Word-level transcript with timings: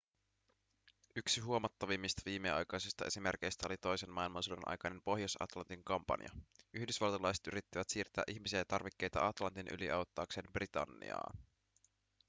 yksi 1.15 1.41
huomattavimmista 1.41 2.21
viimeaikaisista 2.25 3.05
esimerkeistä 3.05 3.67
oli 3.67 3.77
toisen 3.77 4.09
maailmansodan 4.09 4.63
aikainen 4.67 5.01
pohjois-atlantin 5.01 5.83
kampanja 5.83 6.29
yhdysvaltalaiset 6.73 7.47
yrittivät 7.47 7.89
siirtää 7.89 8.23
ihmisiä 8.27 8.59
ja 8.59 8.65
tarvikkeita 8.65 9.27
atlantin 9.27 9.67
yli 9.71 9.91
auttaakseen 9.91 10.53
britanniaa 10.53 11.33